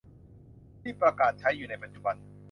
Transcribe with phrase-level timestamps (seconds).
[0.81, 2.15] ที่ประกาศใช้อยู่ในปัจจุบัน